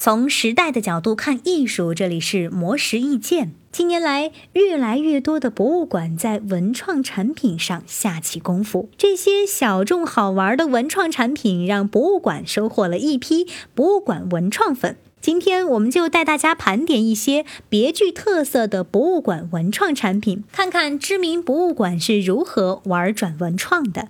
[0.00, 3.52] 从时代的角度看艺术，这里是魔石意见。
[3.72, 8.88] 近年来，越来越多的博物馆在文创产品上下起功夫。
[8.96, 14.96] 这些小众好玩的文创产品，让博物馆收获了一批博物馆文创粉。
[15.20, 24.06] 今天，我们就带大家盘点一些别具特色的博物馆文创产品，看看知名博物馆是如何玩转文创的。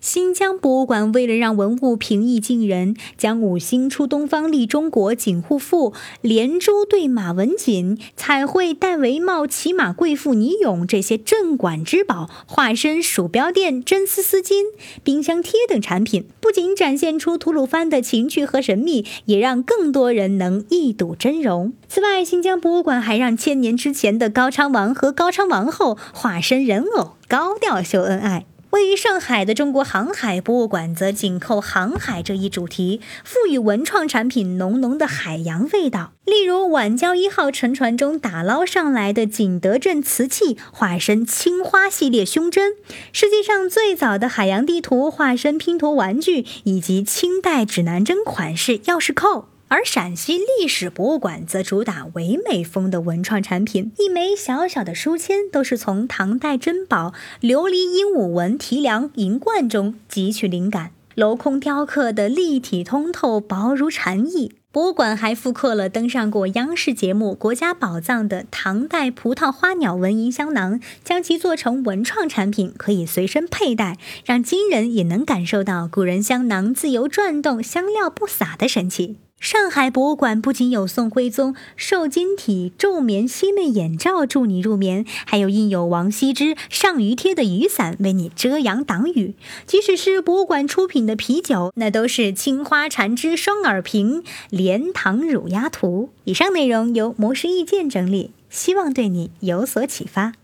[0.00, 5.92] 新疆博物馆为了让文物平易近人，将“五星出东方利中国”锦护父、
[6.22, 14.62] 连珠对马文锦、彩绘戴帷帽骑马贵妇倪咏这些镇馆之宝化身鼠标垫、真丝丝巾、
[15.04, 21.74] 冰箱贴等产品，不仅展现出吐鲁番的情趣和神秘，也让更多人能一睹真容。
[21.88, 28.46] 此外，新疆博物馆还让千年之前的高昌王和高昌王后化身人偶，高调秀恩爱。
[28.70, 36.12] 位于上海的中国航海博物馆则紧扣航海这一主题，赋予文创产品浓浓的海洋味道。
[36.24, 42.74] 例如，晚交一号沉船中打捞上来的景德镇瓷器，化身青花系列胸针；
[43.12, 49.49] 世界上最早的海洋地图，化身拼图玩具，以及清代指南针款式钥匙扣。
[49.70, 64.56] 而陕西历史博物馆则主打唯美风的文创产品，一枚小小的书签都是从唐代珍宝琉璃鹦鹉纹提梁银冠中汲取灵感，镂空雕刻的立体通透，薄如蝉翼。
[64.72, 79.18] 博物馆还复刻了登上过央视节目《国家宝藏》的唐代葡萄花鸟纹银香囊，将其做成文创产品，可以随身佩戴，让今人也能感受到古人香囊自由转动、香料不洒的神奇。
[79.40, 89.34] 上海博物馆不仅有宋徽宗瘦金体昼眠吸内眼罩助你入眠，还有印有王羲之上鱼贴的雨伞为你遮阳挡雨。
[89.66, 96.10] 即使是博物馆出品的啤酒，那都是青花禅枝双耳瓶莲塘乳鸭图。
[96.24, 100.34] 以上内容由魔石意见整理，希望对你有所启发。